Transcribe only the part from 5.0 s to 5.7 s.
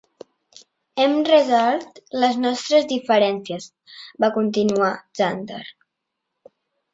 Zander.